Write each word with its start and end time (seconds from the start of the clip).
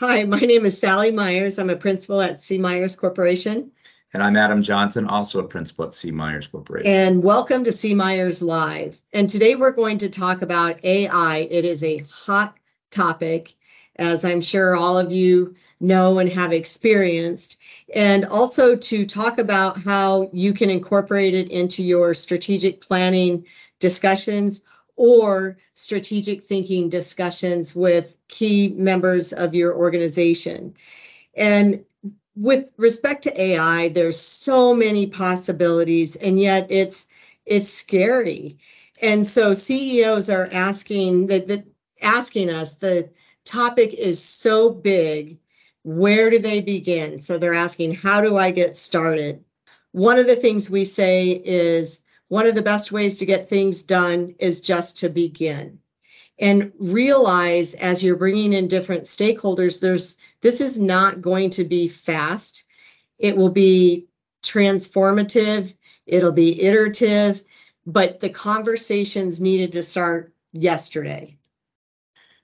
Hi, 0.00 0.24
my 0.24 0.40
name 0.40 0.64
is 0.64 0.78
Sally 0.78 1.10
Myers. 1.10 1.58
I'm 1.58 1.68
a 1.68 1.76
principal 1.76 2.22
at 2.22 2.40
C. 2.40 2.56
Myers 2.56 2.96
Corporation. 2.96 3.70
And 4.14 4.22
I'm 4.22 4.34
Adam 4.34 4.62
Johnson, 4.62 5.06
also 5.06 5.40
a 5.40 5.46
principal 5.46 5.84
at 5.84 5.92
C. 5.92 6.10
Myers 6.10 6.46
Corporation. 6.46 6.90
And 6.90 7.22
welcome 7.22 7.64
to 7.64 7.70
C. 7.70 7.92
Myers 7.92 8.40
Live. 8.40 8.98
And 9.12 9.28
today 9.28 9.56
we're 9.56 9.72
going 9.72 9.98
to 9.98 10.08
talk 10.08 10.40
about 10.40 10.82
AI. 10.86 11.46
It 11.50 11.66
is 11.66 11.84
a 11.84 11.98
hot 12.10 12.56
topic, 12.90 13.54
as 13.96 14.24
I'm 14.24 14.40
sure 14.40 14.74
all 14.74 14.96
of 14.96 15.12
you 15.12 15.54
know 15.80 16.18
and 16.18 16.32
have 16.32 16.54
experienced. 16.54 17.58
And 17.94 18.24
also 18.24 18.74
to 18.74 19.04
talk 19.04 19.36
about 19.36 19.82
how 19.82 20.30
you 20.32 20.54
can 20.54 20.70
incorporate 20.70 21.34
it 21.34 21.50
into 21.50 21.82
your 21.82 22.14
strategic 22.14 22.80
planning 22.80 23.44
discussions 23.80 24.62
or 25.00 25.56
strategic 25.76 26.42
thinking 26.42 26.90
discussions 26.90 27.74
with 27.74 28.18
key 28.28 28.68
members 28.76 29.32
of 29.32 29.54
your 29.54 29.74
organization. 29.74 30.74
And 31.34 31.82
with 32.36 32.70
respect 32.76 33.22
to 33.22 33.40
AI, 33.40 33.88
there's 33.88 34.20
so 34.20 34.74
many 34.74 35.06
possibilities, 35.06 36.16
and 36.16 36.38
yet 36.38 36.66
it's 36.68 37.08
it's 37.46 37.72
scary. 37.72 38.58
And 39.00 39.26
so 39.26 39.54
CEOs 39.54 40.28
are 40.28 40.50
asking 40.52 41.28
that 41.28 41.46
the 41.46 41.64
asking 42.02 42.50
us 42.50 42.74
the 42.74 43.08
topic 43.46 43.94
is 43.94 44.22
so 44.22 44.68
big, 44.68 45.38
where 45.82 46.28
do 46.28 46.38
they 46.38 46.60
begin? 46.60 47.18
So 47.18 47.38
they're 47.38 47.54
asking, 47.54 47.94
how 47.94 48.20
do 48.20 48.36
I 48.36 48.50
get 48.50 48.76
started? 48.76 49.42
One 49.92 50.18
of 50.18 50.26
the 50.26 50.36
things 50.36 50.68
we 50.68 50.84
say 50.84 51.40
is 51.42 52.02
one 52.30 52.46
of 52.46 52.54
the 52.54 52.62
best 52.62 52.92
ways 52.92 53.18
to 53.18 53.26
get 53.26 53.48
things 53.48 53.82
done 53.82 54.36
is 54.38 54.60
just 54.60 54.96
to 54.98 55.08
begin. 55.08 55.78
And 56.38 56.72
realize 56.78 57.74
as 57.74 58.02
you're 58.02 58.16
bringing 58.16 58.52
in 58.52 58.68
different 58.68 59.04
stakeholders 59.04 59.80
there's 59.80 60.16
this 60.40 60.60
is 60.60 60.78
not 60.78 61.20
going 61.20 61.50
to 61.50 61.64
be 61.64 61.88
fast. 61.88 62.62
It 63.18 63.36
will 63.36 63.50
be 63.50 64.06
transformative. 64.42 65.74
It'll 66.06 66.32
be 66.32 66.62
iterative. 66.62 67.42
But 67.84 68.20
the 68.20 68.30
conversations 68.30 69.40
needed 69.40 69.72
to 69.72 69.82
start 69.82 70.32
yesterday. 70.52 71.36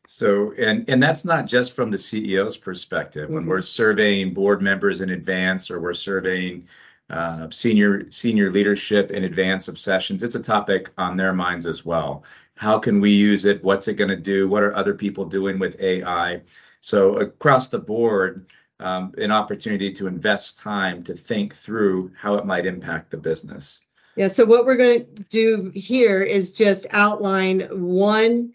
So 0.08 0.52
and 0.58 0.84
and 0.88 1.00
that's 1.00 1.24
not 1.24 1.46
just 1.46 1.74
from 1.74 1.92
the 1.92 1.98
ceo's 1.98 2.56
perspective. 2.56 3.26
Mm-hmm. 3.26 3.34
when 3.34 3.46
we're 3.46 3.62
surveying 3.62 4.34
board 4.34 4.62
members 4.62 5.00
in 5.00 5.10
advance 5.10 5.70
or 5.70 5.80
we're 5.80 5.94
surveying 5.94 6.66
uh, 7.10 7.48
senior 7.50 8.10
senior 8.10 8.50
leadership 8.50 9.10
in 9.12 9.24
advance 9.24 9.68
of 9.68 9.78
sessions 9.78 10.22
it's 10.22 10.34
a 10.34 10.42
topic 10.42 10.90
on 10.98 11.16
their 11.16 11.32
minds 11.32 11.66
as 11.66 11.84
well 11.84 12.24
how 12.56 12.78
can 12.78 13.00
we 13.00 13.10
use 13.12 13.44
it? 13.44 13.62
What's 13.62 13.86
it 13.86 13.94
going 13.94 14.08
to 14.10 14.16
do? 14.16 14.48
What 14.48 14.62
are 14.62 14.74
other 14.74 14.94
people 14.94 15.24
doing 15.24 15.58
with 15.58 15.78
AI? 15.78 16.40
So 16.80 17.18
across 17.18 17.68
the 17.68 17.78
board, 17.78 18.46
um, 18.80 19.12
an 19.18 19.30
opportunity 19.30 19.92
to 19.92 20.06
invest 20.06 20.58
time 20.58 21.02
to 21.04 21.14
think 21.14 21.54
through 21.54 22.12
how 22.16 22.34
it 22.34 22.46
might 22.46 22.66
impact 22.66 23.10
the 23.10 23.16
business. 23.16 23.80
Yeah. 24.16 24.28
So 24.28 24.44
what 24.46 24.64
we're 24.64 24.76
going 24.76 25.06
to 25.14 25.22
do 25.24 25.70
here 25.74 26.22
is 26.22 26.54
just 26.54 26.86
outline 26.90 27.60
one 27.70 28.52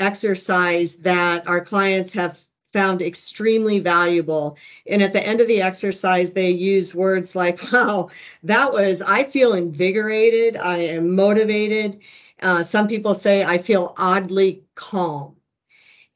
exercise 0.00 0.96
that 0.96 1.46
our 1.46 1.64
clients 1.64 2.12
have 2.12 2.40
found 2.74 3.00
extremely 3.00 3.78
valuable. 3.78 4.58
And 4.88 5.00
at 5.00 5.12
the 5.12 5.24
end 5.24 5.40
of 5.40 5.46
the 5.46 5.62
exercise, 5.62 6.32
they 6.32 6.50
use 6.50 6.92
words 6.92 7.36
like, 7.36 7.60
wow, 7.72 8.10
that 8.42 8.72
was, 8.72 9.00
I 9.00 9.22
feel 9.22 9.54
invigorated, 9.54 10.56
I 10.56 10.78
am 10.78 11.14
motivated. 11.14 12.00
Uh, 12.42 12.64
some 12.64 12.88
people 12.88 13.14
say, 13.14 13.44
I 13.44 13.58
feel 13.58 13.94
oddly 13.96 14.64
calm. 14.74 15.36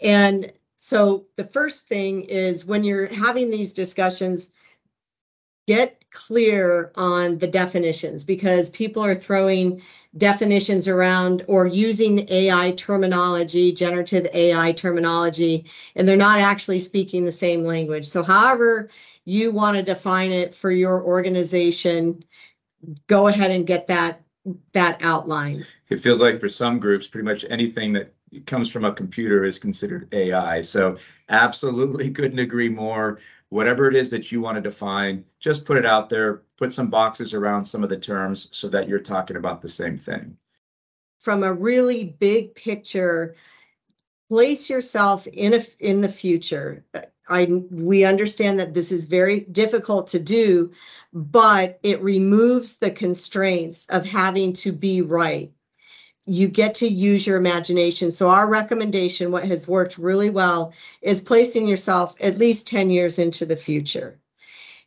And 0.00 0.52
so 0.78 1.26
the 1.36 1.44
first 1.44 1.86
thing 1.86 2.22
is 2.22 2.66
when 2.66 2.82
you're 2.82 3.06
having 3.06 3.52
these 3.52 3.72
discussions, 3.72 4.50
get 5.68 5.97
clear 6.10 6.90
on 6.94 7.38
the 7.38 7.46
definitions 7.46 8.24
because 8.24 8.70
people 8.70 9.04
are 9.04 9.14
throwing 9.14 9.82
definitions 10.16 10.88
around 10.88 11.44
or 11.48 11.66
using 11.66 12.26
AI 12.30 12.72
terminology, 12.72 13.72
generative 13.72 14.26
AI 14.32 14.72
terminology, 14.72 15.66
and 15.94 16.08
they're 16.08 16.16
not 16.16 16.38
actually 16.38 16.80
speaking 16.80 17.24
the 17.24 17.32
same 17.32 17.64
language. 17.64 18.06
So, 18.06 18.22
however, 18.22 18.88
you 19.24 19.50
want 19.50 19.76
to 19.76 19.82
define 19.82 20.30
it 20.30 20.54
for 20.54 20.70
your 20.70 21.02
organization, 21.02 22.24
go 23.06 23.28
ahead 23.28 23.50
and 23.50 23.66
get 23.66 23.86
that 23.88 24.22
that 24.72 25.02
outline. 25.02 25.66
It 25.88 26.00
feels 26.00 26.20
like 26.20 26.40
for 26.40 26.48
some 26.48 26.78
groups, 26.78 27.06
pretty 27.06 27.24
much 27.24 27.44
anything 27.50 27.92
that 27.92 28.14
comes 28.46 28.70
from 28.70 28.84
a 28.84 28.92
computer 28.92 29.44
is 29.44 29.58
considered 29.58 30.08
AI. 30.12 30.60
So 30.60 30.96
absolutely 31.28 32.10
couldn't 32.10 32.38
agree 32.38 32.68
more. 32.68 33.20
Whatever 33.50 33.88
it 33.88 33.96
is 33.96 34.10
that 34.10 34.30
you 34.30 34.40
want 34.40 34.56
to 34.56 34.60
define, 34.60 35.24
just 35.40 35.64
put 35.64 35.78
it 35.78 35.86
out 35.86 36.08
there, 36.08 36.42
put 36.56 36.72
some 36.72 36.90
boxes 36.90 37.32
around 37.32 37.64
some 37.64 37.82
of 37.82 37.88
the 37.88 37.96
terms 37.96 38.48
so 38.50 38.68
that 38.68 38.88
you're 38.88 38.98
talking 38.98 39.36
about 39.36 39.62
the 39.62 39.68
same 39.68 39.96
thing. 39.96 40.36
From 41.18 41.42
a 41.42 41.52
really 41.52 42.16
big 42.20 42.54
picture, 42.54 43.36
place 44.28 44.68
yourself 44.68 45.26
in 45.28 45.54
a, 45.54 45.64
in 45.80 46.00
the 46.02 46.08
future. 46.08 46.84
I 47.28 47.46
we 47.70 48.04
understand 48.04 48.58
that 48.58 48.74
this 48.74 48.90
is 48.90 49.06
very 49.06 49.40
difficult 49.40 50.06
to 50.08 50.18
do, 50.18 50.72
but 51.12 51.78
it 51.82 52.02
removes 52.02 52.76
the 52.76 52.90
constraints 52.90 53.86
of 53.86 54.04
having 54.04 54.52
to 54.54 54.72
be 54.72 55.02
right. 55.02 55.52
You 56.28 56.48
get 56.48 56.74
to 56.76 56.86
use 56.86 57.26
your 57.26 57.36
imagination. 57.36 58.12
So 58.12 58.30
our 58.30 58.48
recommendation, 58.48 59.32
what 59.32 59.44
has 59.44 59.66
worked 59.66 59.98
really 59.98 60.30
well, 60.30 60.72
is 61.02 61.20
placing 61.20 61.66
yourself 61.66 62.14
at 62.20 62.38
least 62.38 62.66
10 62.66 62.90
years 62.90 63.18
into 63.18 63.46
the 63.46 63.56
future. 63.56 64.18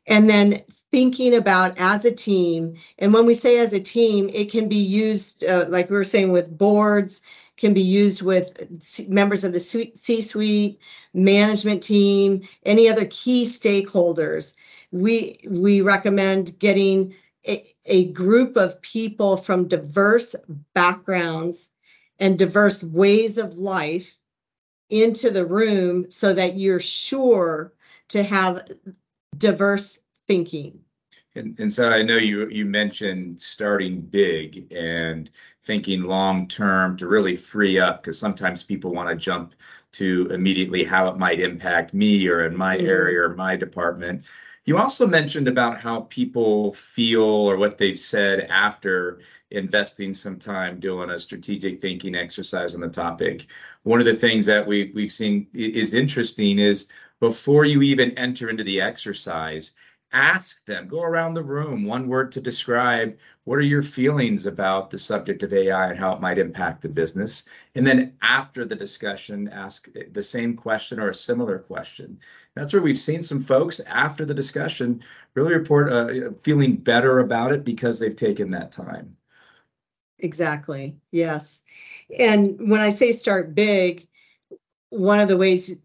And 0.07 0.30
then 0.30 0.63
thinking 0.91 1.35
about 1.35 1.78
as 1.78 2.06
a 2.06 2.12
team. 2.12 2.75
And 3.00 3.13
when 3.13 3.25
we 3.25 3.34
say 3.34 3.59
as 3.59 3.74
a 3.74 3.80
team, 3.80 4.30
it 4.34 4.51
can 4.51 4.68
be 4.68 4.75
used, 4.75 5.44
uh, 5.46 5.66
like 5.69 5.90
we 5.90 5.96
were 5.96 6.03
saying, 6.03 6.31
with 6.31 6.57
boards, 6.57 7.22
can 7.57 7.74
be 7.74 7.81
used 7.81 8.22
with 8.22 9.07
members 9.09 9.44
of 9.44 9.53
the 9.53 9.59
C 9.59 10.22
suite, 10.22 10.80
management 11.13 11.81
team, 11.81 12.41
any 12.66 12.90
other 12.90 13.06
key 13.06 13.46
stakeholders. 13.46 14.56
We, 14.91 15.40
we 15.47 15.81
recommend 15.81 16.57
getting 16.59 17.13
a, 17.47 17.75
a 17.85 18.12
group 18.12 18.56
of 18.57 18.81
people 18.81 19.38
from 19.38 19.68
diverse 19.68 20.35
backgrounds 20.74 21.72
and 22.19 22.38
diverse 22.38 22.84
ways 22.84 23.38
of 23.38 23.57
life 23.57 24.18
into 24.90 25.31
the 25.31 25.46
room 25.46 26.09
so 26.12 26.34
that 26.34 26.57
you're 26.57 26.80
sure 26.80 27.74
to 28.09 28.24
have 28.24 28.68
diverse 29.38 30.00
thinking. 30.28 30.80
And, 31.35 31.57
and 31.59 31.72
so 31.72 31.90
I 31.90 32.01
know 32.01 32.18
you 32.18 32.50
you 32.50 32.66
mentioned 32.66 33.40
starting 33.40 34.01
big 34.01 34.72
and 34.74 35.31
thinking 35.63 36.03
long 36.03 36.47
term 36.47 36.97
to 36.97 37.07
really 37.07 37.38
free 37.38 37.80
up 37.80 38.03
because 38.03 38.19
sometimes 38.19 38.63
people 38.63 38.94
want 38.94 39.09
to 39.09 39.16
jump 39.16 39.56
to 39.94 40.28
immediately 40.31 40.84
how 40.84 41.07
it 41.07 41.18
might 41.18 41.40
impact 41.40 41.94
me 41.94 42.28
or 42.28 42.46
in 42.46 42.56
my 42.56 42.78
mm-hmm. 42.78 42.88
area 42.88 43.22
or 43.22 43.35
my 43.35 43.56
department. 43.56 44.25
You 44.71 44.77
also 44.77 45.05
mentioned 45.05 45.49
about 45.49 45.81
how 45.81 46.07
people 46.09 46.71
feel 46.71 47.23
or 47.23 47.57
what 47.57 47.77
they've 47.77 47.99
said 47.99 48.47
after 48.49 49.19
investing 49.49 50.13
some 50.13 50.39
time 50.39 50.79
doing 50.79 51.09
a 51.09 51.19
strategic 51.19 51.81
thinking 51.81 52.15
exercise 52.15 52.73
on 52.73 52.79
the 52.79 52.87
topic. 52.87 53.47
One 53.83 53.99
of 53.99 54.05
the 54.05 54.15
things 54.15 54.45
that 54.45 54.65
we, 54.65 54.89
we've 54.95 55.11
seen 55.11 55.47
is 55.53 55.93
interesting 55.93 56.57
is 56.57 56.87
before 57.19 57.65
you 57.65 57.81
even 57.81 58.17
enter 58.17 58.49
into 58.49 58.63
the 58.63 58.79
exercise, 58.79 59.73
ask 60.13 60.66
them 60.66 60.88
go 60.88 61.03
around 61.03 61.33
the 61.33 61.44
room 61.44 61.85
one 61.85 62.07
word 62.07 62.31
to 62.31 62.41
describe 62.41 63.17
what 63.45 63.57
are 63.57 63.61
your 63.61 63.81
feelings 63.81 64.45
about 64.45 64.89
the 64.89 64.97
subject 64.97 65.41
of 65.44 65.53
ai 65.53 65.89
and 65.89 65.97
how 65.97 66.13
it 66.13 66.22
might 66.22 66.38
impact 66.38 66.81
the 66.81 66.89
business. 66.89 67.45
And 67.75 67.88
then 67.88 68.13
after 68.21 68.65
the 68.65 68.75
discussion 68.75 69.47
ask 69.50 69.88
the 70.12 70.21
same 70.21 70.56
question 70.56 71.00
or 71.00 71.09
a 71.09 71.15
similar 71.15 71.59
question. 71.59 72.19
That's 72.56 72.74
where 72.74 72.81
we've 72.81 73.00
seen 73.00 73.24
some 73.24 73.39
folks 73.39 73.80
after 73.88 74.25
the 74.25 74.33
discussion 74.33 75.01
really 75.33 75.53
report 75.53 75.91
uh, 75.91 76.31
feeling 76.41 76.75
better 76.75 77.19
about 77.19 77.51
it 77.51 77.63
because 77.63 78.00
they've 78.00 78.15
taken 78.15 78.50
that 78.51 78.71
time. 78.71 79.15
Exactly. 80.19 80.97
Yes. 81.12 81.63
And 82.19 82.69
when 82.69 82.81
i 82.81 82.89
say 82.89 83.12
start 83.12 83.56
big 83.56 84.07
one 84.89 85.19
of 85.19 85.30
the 85.30 85.38
ways 85.38 85.80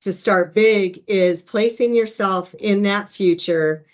to 0.00 0.12
start 0.12 0.54
big 0.54 1.02
is 1.06 1.42
placing 1.42 1.94
yourself 1.94 2.54
in 2.60 2.82
that 2.84 3.08
future, 3.08 3.84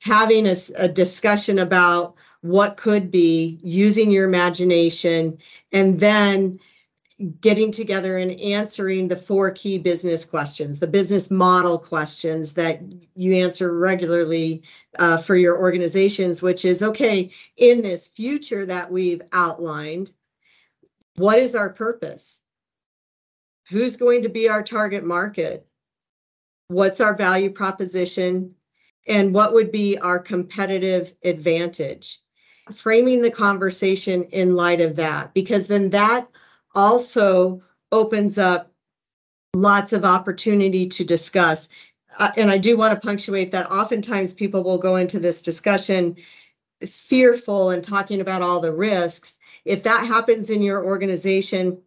having 0.00 0.46
a, 0.46 0.54
a, 0.76 0.88
discussion 0.88 1.58
about 1.58 2.14
what 2.42 2.76
could 2.76 3.10
be, 3.10 3.58
using 3.62 4.10
your 4.10 4.26
imagination, 4.26 5.38
and 5.72 5.98
then 5.98 6.58
getting 7.40 7.72
together 7.72 8.18
and 8.18 8.38
answering 8.40 9.08
the 9.08 9.16
four 9.16 9.50
key 9.50 9.78
business 9.78 10.24
questions, 10.24 10.78
the 10.78 10.86
business 10.86 11.30
model 11.30 11.78
questions 11.78 12.52
that 12.52 12.82
you 13.14 13.34
answer 13.34 13.76
regularly 13.76 14.62
uh, 14.98 15.16
for 15.16 15.34
your 15.34 15.58
organizations, 15.58 16.42
which 16.42 16.66
is 16.66 16.82
okay, 16.82 17.30
in 17.56 17.80
this 17.80 18.08
future 18.08 18.66
that 18.66 18.90
we've 18.90 19.22
outlined, 19.32 20.10
what 21.16 21.38
is 21.38 21.54
our 21.54 21.70
purpose? 21.70 22.42
Who's 23.68 23.96
going 23.96 24.22
to 24.22 24.28
be 24.28 24.48
our 24.48 24.62
target 24.62 25.04
market 25.04 25.66
what's 26.68 27.00
our 27.00 27.14
value 27.14 27.50
proposition, 27.50 28.54
and 29.06 29.32
what 29.32 29.54
would 29.54 29.70
be 29.70 29.96
our 29.98 30.18
competitive 30.18 31.14
advantage. 31.24 32.20
Framing 32.72 33.22
the 33.22 33.30
conversation 33.30 34.24
in 34.24 34.56
light 34.56 34.80
of 34.80 34.96
that, 34.96 35.32
because 35.32 35.68
then 35.68 35.90
that 35.90 36.28
also 36.74 37.62
opens 37.92 38.36
up 38.36 38.72
lots 39.54 39.92
of 39.92 40.04
opportunity 40.04 40.88
to 40.88 41.04
discuss. 41.04 41.68
Uh, 42.18 42.32
and 42.36 42.50
I 42.50 42.58
do 42.58 42.76
want 42.76 42.94
to 42.94 43.06
punctuate 43.06 43.52
that 43.52 43.70
oftentimes 43.70 44.34
people 44.34 44.64
will 44.64 44.78
go 44.78 44.96
into 44.96 45.20
this 45.20 45.40
discussion 45.42 46.16
fearful 46.86 47.70
and 47.70 47.82
talking 47.82 48.20
about 48.20 48.42
all 48.42 48.60
the 48.60 48.72
risks. 48.72 49.38
If 49.64 49.84
that 49.84 50.06
happens 50.06 50.50
in 50.50 50.60
your 50.60 50.84
organization, 50.84 51.80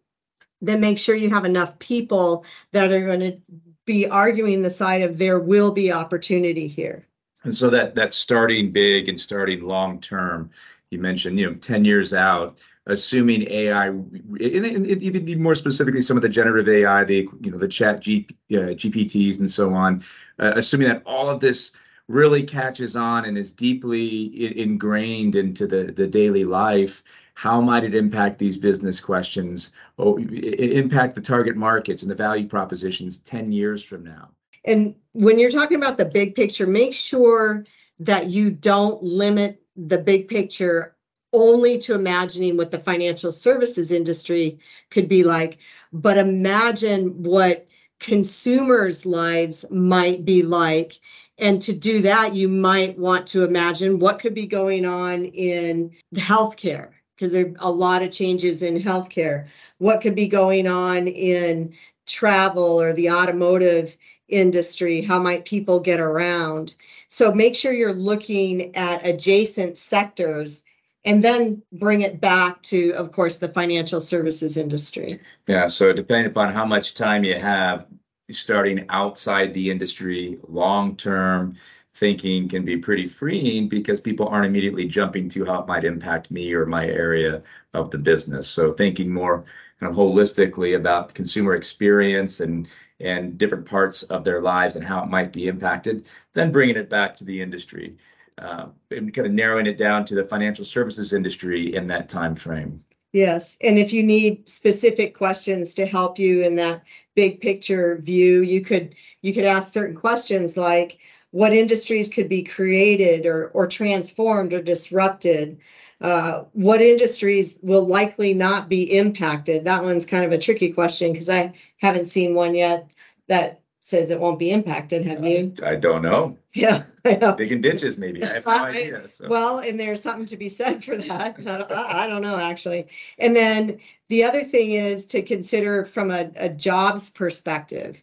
then 0.60 0.80
make 0.80 0.98
sure 0.98 1.14
you 1.14 1.30
have 1.30 1.44
enough 1.44 1.78
people 1.78 2.44
that 2.72 2.92
are 2.92 3.04
going 3.06 3.20
to 3.20 3.38
be 3.84 4.06
arguing 4.06 4.62
the 4.62 4.70
side 4.70 5.02
of 5.02 5.18
there 5.18 5.38
will 5.38 5.72
be 5.72 5.92
opportunity 5.92 6.68
here. 6.68 7.06
And 7.42 7.54
so 7.54 7.70
that 7.70 7.94
that 7.94 8.12
starting 8.12 8.70
big 8.70 9.08
and 9.08 9.18
starting 9.18 9.62
long 9.62 10.00
term, 10.00 10.50
you 10.90 10.98
mentioned, 10.98 11.38
you 11.38 11.48
know, 11.48 11.54
10 11.54 11.84
years 11.84 12.12
out, 12.12 12.58
assuming 12.86 13.50
AI, 13.50 13.86
and, 13.86 14.06
even 14.38 15.42
more 15.42 15.54
specifically, 15.54 16.02
some 16.02 16.16
of 16.16 16.22
the 16.22 16.28
generative 16.28 16.68
AI, 16.68 17.04
the 17.04 17.28
you 17.40 17.50
know 17.50 17.58
the 17.58 17.68
Chat 17.68 18.00
G, 18.00 18.26
uh, 18.52 18.76
GPTs 18.76 19.38
and 19.40 19.50
so 19.50 19.72
on, 19.72 20.04
uh, 20.38 20.52
assuming 20.56 20.88
that 20.88 21.02
all 21.06 21.28
of 21.28 21.40
this 21.40 21.72
really 22.10 22.42
catches 22.42 22.96
on 22.96 23.24
and 23.24 23.38
is 23.38 23.52
deeply 23.52 24.60
ingrained 24.60 25.36
into 25.36 25.66
the 25.66 25.92
the 25.92 26.06
daily 26.06 26.44
life. 26.44 27.02
How 27.34 27.60
might 27.60 27.84
it 27.84 27.94
impact 27.94 28.38
these 28.38 28.58
business 28.58 29.00
questions? 29.00 29.72
Oh, 29.98 30.16
or 30.16 30.20
impact 30.20 31.14
the 31.14 31.20
target 31.22 31.56
markets 31.56 32.02
and 32.02 32.10
the 32.10 32.14
value 32.16 32.48
propositions 32.48 33.18
ten 33.18 33.52
years 33.52 33.82
from 33.82 34.04
now. 34.04 34.30
And 34.64 34.94
when 35.12 35.38
you're 35.38 35.50
talking 35.50 35.78
about 35.78 35.96
the 35.96 36.04
big 36.04 36.34
picture, 36.34 36.66
make 36.66 36.92
sure 36.92 37.64
that 38.00 38.26
you 38.28 38.50
don't 38.50 39.02
limit 39.02 39.62
the 39.76 39.98
big 39.98 40.28
picture 40.28 40.96
only 41.32 41.78
to 41.78 41.94
imagining 41.94 42.56
what 42.56 42.72
the 42.72 42.78
financial 42.78 43.30
services 43.30 43.92
industry 43.92 44.58
could 44.90 45.08
be 45.08 45.22
like, 45.22 45.58
but 45.92 46.18
imagine 46.18 47.22
what 47.22 47.68
consumers' 48.00 49.06
lives 49.06 49.64
might 49.70 50.24
be 50.24 50.42
like. 50.42 50.98
And 51.40 51.60
to 51.62 51.72
do 51.72 52.02
that, 52.02 52.34
you 52.34 52.48
might 52.48 52.98
want 52.98 53.26
to 53.28 53.44
imagine 53.44 53.98
what 53.98 54.18
could 54.18 54.34
be 54.34 54.46
going 54.46 54.84
on 54.84 55.24
in 55.24 55.90
healthcare, 56.14 56.90
because 57.16 57.32
there 57.32 57.46
are 57.46 57.54
a 57.60 57.70
lot 57.70 58.02
of 58.02 58.12
changes 58.12 58.62
in 58.62 58.76
healthcare. 58.76 59.46
What 59.78 60.02
could 60.02 60.14
be 60.14 60.28
going 60.28 60.68
on 60.68 61.08
in 61.08 61.74
travel 62.06 62.80
or 62.80 62.92
the 62.92 63.10
automotive 63.10 63.96
industry? 64.28 65.00
How 65.00 65.20
might 65.20 65.44
people 65.44 65.80
get 65.80 65.98
around? 65.98 66.74
So 67.08 67.32
make 67.32 67.56
sure 67.56 67.72
you're 67.72 67.92
looking 67.92 68.76
at 68.76 69.06
adjacent 69.06 69.76
sectors 69.76 70.62
and 71.06 71.24
then 71.24 71.62
bring 71.72 72.02
it 72.02 72.20
back 72.20 72.60
to, 72.64 72.90
of 72.92 73.12
course, 73.12 73.38
the 73.38 73.48
financial 73.48 74.02
services 74.02 74.58
industry. 74.58 75.18
Yeah. 75.46 75.66
So 75.68 75.94
depending 75.94 76.30
upon 76.30 76.52
how 76.52 76.66
much 76.66 76.94
time 76.94 77.24
you 77.24 77.38
have, 77.38 77.86
starting 78.32 78.86
outside 78.88 79.52
the 79.54 79.70
industry, 79.70 80.38
long 80.48 80.96
term 80.96 81.56
thinking 81.94 82.48
can 82.48 82.64
be 82.64 82.76
pretty 82.76 83.06
freeing 83.06 83.68
because 83.68 84.00
people 84.00 84.28
aren't 84.28 84.46
immediately 84.46 84.86
jumping 84.86 85.28
to 85.28 85.44
how 85.44 85.60
it 85.60 85.66
might 85.66 85.84
impact 85.84 86.30
me 86.30 86.52
or 86.54 86.64
my 86.64 86.86
area 86.86 87.42
of 87.74 87.90
the 87.90 87.98
business. 87.98 88.48
So 88.48 88.72
thinking 88.72 89.12
more 89.12 89.44
kind 89.78 89.90
of 89.90 89.96
holistically 89.96 90.76
about 90.76 91.14
consumer 91.14 91.54
experience 91.54 92.40
and 92.40 92.68
and 93.00 93.38
different 93.38 93.64
parts 93.64 94.02
of 94.04 94.24
their 94.24 94.42
lives 94.42 94.76
and 94.76 94.84
how 94.84 95.02
it 95.02 95.08
might 95.08 95.32
be 95.32 95.48
impacted, 95.48 96.06
then 96.34 96.52
bringing 96.52 96.76
it 96.76 96.90
back 96.90 97.16
to 97.16 97.24
the 97.24 97.40
industry 97.40 97.96
uh, 98.38 98.66
and 98.90 99.12
kind 99.14 99.26
of 99.26 99.32
narrowing 99.32 99.66
it 99.66 99.78
down 99.78 100.04
to 100.04 100.14
the 100.14 100.24
financial 100.24 100.64
services 100.64 101.12
industry 101.12 101.74
in 101.74 101.86
that 101.86 102.08
time 102.08 102.34
frame. 102.34 102.82
Yes, 103.12 103.56
and 103.60 103.76
if 103.76 103.92
you 103.92 104.04
need 104.04 104.48
specific 104.48 105.16
questions 105.16 105.74
to 105.74 105.86
help 105.86 106.18
you 106.18 106.42
in 106.44 106.54
that 106.56 106.84
big 107.16 107.40
picture 107.40 107.98
view, 107.98 108.42
you 108.42 108.60
could 108.60 108.94
you 109.22 109.34
could 109.34 109.44
ask 109.44 109.72
certain 109.72 109.96
questions 109.96 110.56
like 110.56 110.98
what 111.32 111.52
industries 111.52 112.08
could 112.08 112.28
be 112.28 112.44
created 112.44 113.26
or 113.26 113.48
or 113.48 113.66
transformed 113.66 114.52
or 114.52 114.62
disrupted. 114.62 115.58
Uh, 116.00 116.44
what 116.52 116.80
industries 116.80 117.58
will 117.62 117.84
likely 117.84 118.32
not 118.32 118.68
be 118.68 118.96
impacted? 118.96 119.64
That 119.64 119.82
one's 119.82 120.06
kind 120.06 120.24
of 120.24 120.32
a 120.32 120.38
tricky 120.38 120.72
question 120.72 121.12
because 121.12 121.28
I 121.28 121.52
haven't 121.78 122.06
seen 122.06 122.34
one 122.34 122.54
yet 122.54 122.90
that 123.26 123.60
says 123.80 124.10
it 124.10 124.20
won't 124.20 124.38
be 124.38 124.50
impacted. 124.50 125.04
Have 125.04 125.24
you? 125.24 125.52
I 125.64 125.76
don't 125.76 126.02
know. 126.02 126.38
Yeah. 126.54 126.84
Digging 127.36 127.60
ditches, 127.60 127.96
maybe. 127.96 128.22
I 128.22 128.34
have 128.34 128.46
no 128.46 128.52
idea. 128.52 129.08
So. 129.08 129.28
Well, 129.28 129.58
and 129.58 129.78
there's 129.78 130.02
something 130.02 130.26
to 130.26 130.36
be 130.36 130.48
said 130.48 130.84
for 130.84 130.96
that. 130.96 131.36
I 131.38 131.58
don't, 131.58 131.72
I 131.72 132.06
don't 132.06 132.22
know, 132.22 132.38
actually. 132.38 132.88
And 133.18 133.34
then 133.34 133.78
the 134.08 134.24
other 134.24 134.44
thing 134.44 134.72
is 134.72 135.06
to 135.06 135.22
consider 135.22 135.84
from 135.84 136.10
a, 136.10 136.30
a 136.36 136.48
jobs 136.48 137.10
perspective 137.10 138.02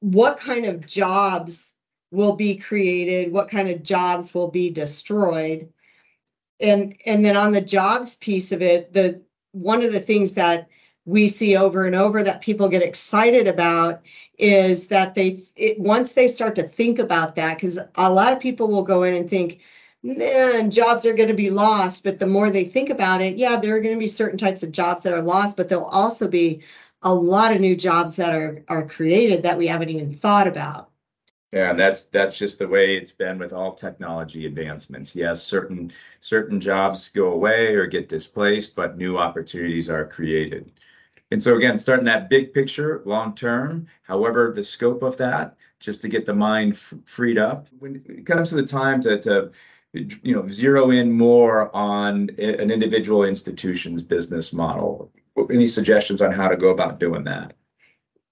what 0.00 0.38
kind 0.38 0.66
of 0.66 0.86
jobs 0.86 1.74
will 2.10 2.34
be 2.34 2.56
created, 2.56 3.32
what 3.32 3.48
kind 3.48 3.68
of 3.68 3.82
jobs 3.82 4.34
will 4.34 4.48
be 4.48 4.70
destroyed. 4.70 5.72
And 6.60 6.96
and 7.04 7.24
then 7.24 7.36
on 7.36 7.52
the 7.52 7.60
jobs 7.60 8.16
piece 8.16 8.52
of 8.52 8.62
it, 8.62 8.92
the 8.92 9.22
one 9.52 9.82
of 9.82 9.92
the 9.92 10.00
things 10.00 10.34
that 10.34 10.68
we 11.06 11.28
see 11.28 11.56
over 11.56 11.86
and 11.86 11.94
over 11.94 12.22
that 12.22 12.42
people 12.42 12.68
get 12.68 12.82
excited 12.82 13.46
about 13.46 14.02
is 14.38 14.88
that 14.88 15.14
they 15.14 15.40
it, 15.56 15.78
once 15.78 16.12
they 16.12 16.28
start 16.28 16.54
to 16.56 16.62
think 16.62 16.98
about 16.98 17.36
that 17.36 17.54
because 17.54 17.78
a 17.94 18.12
lot 18.12 18.32
of 18.32 18.40
people 18.40 18.68
will 18.68 18.82
go 18.82 19.04
in 19.04 19.14
and 19.14 19.30
think 19.30 19.60
man 20.02 20.70
jobs 20.70 21.06
are 21.06 21.14
going 21.14 21.28
to 21.28 21.34
be 21.34 21.50
lost 21.50 22.04
but 22.04 22.18
the 22.18 22.26
more 22.26 22.50
they 22.50 22.64
think 22.64 22.90
about 22.90 23.22
it 23.22 23.36
yeah 23.36 23.58
there 23.58 23.74
are 23.76 23.80
going 23.80 23.94
to 23.94 23.98
be 23.98 24.08
certain 24.08 24.38
types 24.38 24.62
of 24.62 24.72
jobs 24.72 25.02
that 25.02 25.14
are 25.14 25.22
lost 25.22 25.56
but 25.56 25.68
there'll 25.68 25.84
also 25.86 26.28
be 26.28 26.62
a 27.02 27.14
lot 27.14 27.54
of 27.54 27.60
new 27.60 27.76
jobs 27.76 28.16
that 28.16 28.34
are 28.34 28.62
are 28.68 28.86
created 28.86 29.42
that 29.42 29.56
we 29.56 29.66
haven't 29.66 29.90
even 29.90 30.12
thought 30.12 30.46
about 30.46 30.90
yeah, 31.52 31.72
that's 31.72 32.04
that's 32.04 32.36
just 32.36 32.58
the 32.58 32.68
way 32.68 32.96
it's 32.96 33.12
been 33.12 33.38
with 33.38 33.52
all 33.52 33.72
technology 33.72 34.46
advancements. 34.46 35.14
Yes, 35.14 35.42
certain 35.42 35.90
certain 36.20 36.60
jobs 36.60 37.08
go 37.08 37.32
away 37.32 37.74
or 37.74 37.86
get 37.86 38.08
displaced, 38.08 38.74
but 38.74 38.98
new 38.98 39.16
opportunities 39.16 39.88
are 39.88 40.06
created. 40.06 40.72
And 41.30 41.42
so 41.42 41.56
again, 41.56 41.76
starting 41.76 42.04
that 42.04 42.30
big 42.30 42.52
picture, 42.52 43.02
long 43.04 43.34
term, 43.34 43.88
however, 44.02 44.52
the 44.54 44.62
scope 44.62 45.02
of 45.02 45.16
that, 45.16 45.56
just 45.80 46.00
to 46.02 46.08
get 46.08 46.24
the 46.24 46.34
mind 46.34 46.74
f- 46.74 46.94
freed 47.04 47.38
up. 47.38 47.66
When 47.78 48.02
it 48.08 48.26
comes 48.26 48.50
to 48.50 48.56
the 48.56 48.66
time 48.66 49.00
to, 49.02 49.20
to 49.20 49.50
you 49.92 50.34
know 50.34 50.46
zero 50.46 50.90
in 50.90 51.10
more 51.10 51.74
on 51.74 52.30
an 52.38 52.70
individual 52.70 53.24
institution's 53.24 54.02
business 54.02 54.52
model, 54.52 55.10
any 55.50 55.66
suggestions 55.66 56.22
on 56.22 56.32
how 56.32 56.48
to 56.48 56.56
go 56.56 56.68
about 56.68 57.00
doing 57.00 57.24
that? 57.24 57.54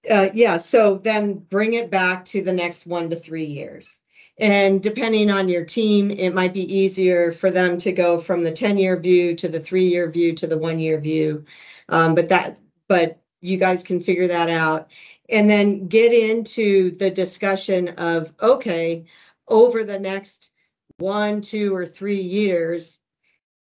Uh, 0.09 0.29
yeah, 0.33 0.57
so 0.57 0.97
then 0.99 1.33
bring 1.33 1.73
it 1.73 1.89
back 1.89 2.23
to 2.25 2.41
the 2.41 2.53
next 2.53 2.85
one 2.85 3.09
to 3.09 3.15
three 3.15 3.45
years. 3.45 4.01
And 4.37 4.83
depending 4.83 5.31
on 5.31 5.47
your 5.49 5.63
team, 5.63 6.11
it 6.11 6.33
might 6.33 6.53
be 6.53 6.73
easier 6.73 7.31
for 7.31 7.49
them 7.49 7.77
to 7.79 7.91
go 7.91 8.17
from 8.17 8.43
the 8.43 8.51
10 8.51 8.77
year 8.77 8.97
view 8.97 9.35
to 9.35 9.47
the 9.47 9.59
three 9.59 9.87
year 9.87 10.09
view 10.09 10.33
to 10.35 10.47
the 10.47 10.57
one 10.57 10.77
year 10.77 10.99
view. 10.99 11.45
Um, 11.89 12.15
but 12.15 12.29
that 12.29 12.57
but 12.87 13.19
you 13.41 13.57
guys 13.57 13.83
can 13.83 13.99
figure 13.99 14.27
that 14.27 14.49
out. 14.49 14.91
And 15.29 15.49
then 15.49 15.87
get 15.87 16.13
into 16.13 16.91
the 16.97 17.09
discussion 17.09 17.89
of 17.89 18.33
okay, 18.41 19.05
over 19.47 19.83
the 19.83 19.99
next 19.99 20.51
one, 20.97 21.41
two, 21.41 21.75
or 21.75 21.85
three 21.85 22.21
years, 22.21 22.99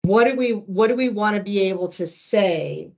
what 0.02 0.24
do 0.24 0.36
we 0.36 0.52
what 0.52 0.88
do 0.88 0.94
we 0.94 1.08
want 1.08 1.36
to 1.36 1.42
be 1.42 1.68
able 1.68 1.88
to 1.88 2.06
say 2.06 2.92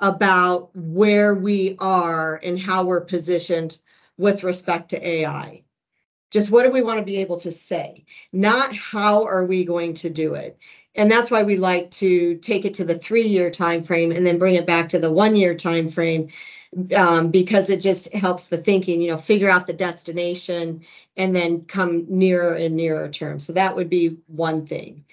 about 0.00 0.74
where 0.74 1.34
we 1.34 1.76
are 1.78 2.40
and 2.42 2.58
how 2.58 2.84
we're 2.84 3.02
positioned 3.02 3.78
with 4.16 4.44
respect 4.44 4.90
to 4.90 5.06
AI? 5.06 5.62
Just 6.30 6.50
what 6.50 6.64
do 6.64 6.70
we 6.70 6.82
want 6.82 6.98
to 6.98 7.04
be 7.04 7.18
able 7.18 7.38
to 7.40 7.50
say? 7.50 8.04
Not 8.32 8.74
how 8.74 9.24
are 9.24 9.44
we 9.44 9.64
going 9.64 9.94
to 9.94 10.10
do 10.10 10.34
it? 10.34 10.58
and 10.96 11.10
that's 11.10 11.30
why 11.30 11.42
we 11.42 11.56
like 11.56 11.90
to 11.90 12.36
take 12.36 12.64
it 12.64 12.74
to 12.74 12.84
the 12.84 12.98
three 12.98 13.26
year 13.26 13.50
time 13.50 13.82
frame 13.82 14.10
and 14.12 14.26
then 14.26 14.38
bring 14.38 14.54
it 14.54 14.66
back 14.66 14.88
to 14.88 14.98
the 14.98 15.10
one 15.10 15.36
year 15.36 15.54
time 15.54 15.88
frame 15.88 16.28
um, 16.96 17.30
because 17.30 17.70
it 17.70 17.80
just 17.80 18.12
helps 18.12 18.46
the 18.46 18.58
thinking 18.58 19.00
you 19.00 19.10
know 19.10 19.16
figure 19.16 19.50
out 19.50 19.66
the 19.66 19.72
destination 19.72 20.80
and 21.16 21.34
then 21.34 21.64
come 21.64 22.06
nearer 22.08 22.54
and 22.54 22.76
nearer 22.76 23.08
term 23.08 23.38
so 23.38 23.52
that 23.52 23.74
would 23.74 23.88
be 23.88 24.16
one 24.26 24.66
thing 24.66 25.04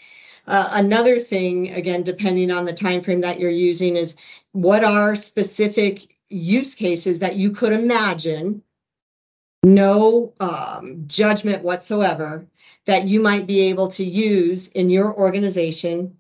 uh, 0.48 0.70
another 0.74 1.20
thing 1.20 1.72
again 1.74 2.04
depending 2.04 2.52
on 2.52 2.66
the 2.66 2.74
time 2.74 3.02
frame 3.02 3.22
that 3.22 3.40
you're 3.40 3.50
using 3.50 3.96
is 3.96 4.16
what 4.54 4.84
are 4.84 5.16
specific 5.16 6.16
use 6.30 6.76
cases 6.76 7.20
that 7.20 7.38
you 7.38 7.52
could 7.52 7.72
imagine 7.72 8.62
no 9.64 10.34
um, 10.40 11.04
judgment 11.08 11.64
whatsoever 11.64 12.46
that 12.86 13.08
you 13.08 13.20
might 13.20 13.48
be 13.48 13.62
able 13.62 13.88
to 13.90 14.04
use 14.04 14.70
in 14.70 14.90
your 14.90 15.14
organization 15.16 16.16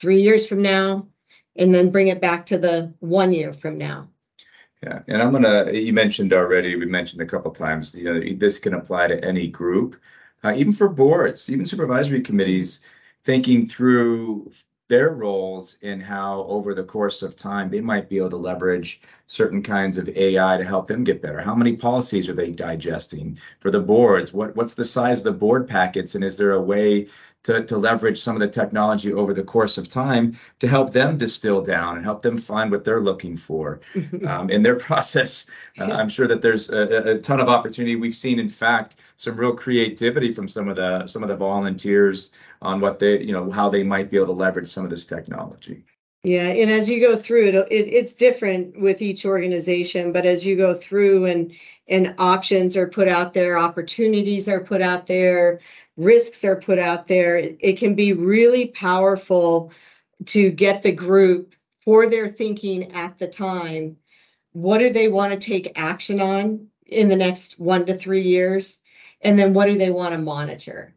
three 0.00 0.20
years 0.20 0.46
from 0.46 0.62
now 0.62 1.06
and 1.56 1.74
then 1.74 1.90
bring 1.90 2.08
it 2.08 2.20
back 2.20 2.46
to 2.46 2.58
the 2.58 2.92
one 3.00 3.32
year 3.32 3.52
from 3.52 3.78
now 3.78 4.08
Yeah, 4.82 5.00
and 5.08 5.20
I'm 5.20 5.32
gonna. 5.32 5.72
You 5.72 5.92
mentioned 5.92 6.32
already. 6.32 6.76
We 6.76 6.86
mentioned 6.86 7.20
a 7.20 7.26
couple 7.26 7.50
times. 7.50 7.94
You 7.94 8.04
know, 8.04 8.36
this 8.36 8.58
can 8.58 8.74
apply 8.74 9.08
to 9.08 9.24
any 9.24 9.48
group, 9.48 9.96
uh, 10.44 10.52
even 10.54 10.72
for 10.72 10.88
boards, 10.88 11.50
even 11.50 11.66
supervisory 11.66 12.20
committees. 12.20 12.80
Thinking 13.24 13.66
through 13.66 14.52
their 14.88 15.10
roles 15.10 15.76
in 15.82 16.00
how 16.00 16.44
over 16.48 16.74
the 16.74 16.82
course 16.82 17.22
of 17.22 17.36
time 17.36 17.70
they 17.70 17.80
might 17.80 18.08
be 18.08 18.18
able 18.18 18.30
to 18.30 18.36
leverage 18.36 19.00
certain 19.26 19.62
kinds 19.62 19.98
of 19.98 20.08
AI 20.08 20.56
to 20.56 20.64
help 20.64 20.86
them 20.86 21.04
get 21.04 21.22
better. 21.22 21.40
How 21.40 21.54
many 21.54 21.76
policies 21.76 22.28
are 22.28 22.34
they 22.34 22.50
digesting 22.50 23.38
for 23.60 23.70
the 23.70 23.80
boards? 23.80 24.32
What 24.32 24.56
what's 24.56 24.74
the 24.74 24.84
size 24.84 25.20
of 25.20 25.24
the 25.24 25.32
board 25.32 25.68
packets 25.68 26.14
and 26.14 26.24
is 26.24 26.36
there 26.36 26.52
a 26.52 26.62
way 26.62 27.06
to, 27.44 27.64
to 27.64 27.78
leverage 27.78 28.18
some 28.18 28.36
of 28.36 28.40
the 28.40 28.48
technology 28.48 29.12
over 29.12 29.32
the 29.32 29.42
course 29.42 29.78
of 29.78 29.88
time 29.88 30.36
to 30.58 30.68
help 30.68 30.92
them 30.92 31.16
distill 31.16 31.62
down 31.62 31.96
and 31.96 32.04
help 32.04 32.22
them 32.22 32.36
find 32.36 32.70
what 32.70 32.84
they're 32.84 33.00
looking 33.00 33.36
for 33.36 33.80
um, 34.26 34.50
in 34.50 34.62
their 34.62 34.76
process. 34.88 35.46
Uh, 35.78 35.84
I'm 35.84 36.08
sure 36.08 36.26
that 36.26 36.42
there's 36.42 36.70
a, 36.70 37.12
a, 37.12 37.18
ton 37.18 37.40
of 37.40 37.48
opportunity. 37.48 37.96
We've 37.96 38.14
seen, 38.14 38.38
in 38.38 38.48
fact, 38.48 38.96
some 39.16 39.36
real 39.36 39.54
creativity 39.54 40.32
from 40.32 40.48
some 40.48 40.68
of 40.68 40.76
the 40.76 41.06
some 41.06 41.22
of 41.22 41.28
the 41.28 41.36
volunteers 41.36 42.32
on 42.62 42.80
what 42.80 42.98
they, 42.98 43.20
you 43.20 43.32
know, 43.32 43.50
how 43.50 43.68
they 43.68 43.82
might 43.82 44.10
be 44.10 44.16
able 44.16 44.26
to 44.26 44.32
leverage 44.32 44.68
some 44.68 44.84
of 44.84 44.90
this 44.90 45.06
technology. 45.06 45.84
Yeah, 46.24 46.48
and 46.48 46.70
as 46.70 46.90
you 46.90 47.00
go 47.00 47.16
through 47.16 47.48
it, 47.48 47.54
it, 47.54 47.66
it's 47.70 48.14
different 48.14 48.78
with 48.80 49.00
each 49.00 49.24
organization. 49.24 50.12
But 50.12 50.26
as 50.26 50.44
you 50.44 50.56
go 50.56 50.74
through 50.74 51.26
and 51.26 51.52
and 51.88 52.14
options 52.18 52.76
are 52.76 52.86
put 52.86 53.08
out 53.08 53.34
there, 53.34 53.58
opportunities 53.58 54.48
are 54.48 54.60
put 54.60 54.82
out 54.82 55.06
there, 55.06 55.60
risks 55.96 56.44
are 56.44 56.56
put 56.56 56.78
out 56.78 57.06
there, 57.06 57.38
it, 57.38 57.78
can 57.78 57.94
be 57.94 58.12
really 58.12 58.68
powerful 58.68 59.72
to 60.26 60.50
get 60.50 60.82
the 60.82 60.92
group 60.92 61.54
for 61.80 62.08
their 62.08 62.28
thinking 62.28 62.92
at 62.92 63.18
the 63.18 63.26
time. 63.26 63.96
What 64.52 64.78
do 64.78 64.92
they 64.92 65.08
want 65.08 65.32
to 65.32 65.38
take 65.38 65.72
action 65.76 66.20
on 66.20 66.66
in 66.86 67.08
the 67.08 67.16
next 67.16 67.58
one 67.58 67.86
to 67.86 67.94
three 67.94 68.22
years? 68.22 68.82
And 69.22 69.38
then 69.38 69.54
what 69.54 69.66
do 69.66 69.78
they 69.78 69.90
want 69.90 70.12
to 70.12 70.18
monitor? 70.18 70.94